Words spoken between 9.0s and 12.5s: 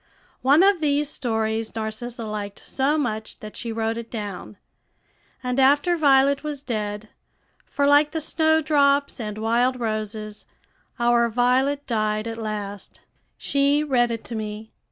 and wild roses, our Violet died at